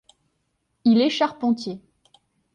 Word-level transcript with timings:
Il 0.83 0.99
est 0.99 1.11
charpentier. 1.11 1.79